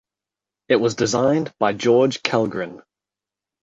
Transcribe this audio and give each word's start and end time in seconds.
It 0.67 0.77
was 0.77 0.95
designed 0.95 1.53
by 1.59 1.73
George 1.73 2.23
Kellgren. 2.23 2.81